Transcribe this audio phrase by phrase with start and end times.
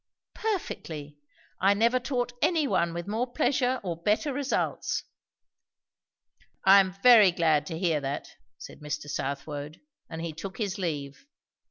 [0.33, 1.19] "Perfectly.
[1.59, 5.03] I never taught any one with more pleasure or better results."
[6.65, 9.07] "I am very glad to hear that," said Mr.
[9.07, 9.79] Southwode.
[10.09, 11.27] And he took his leave.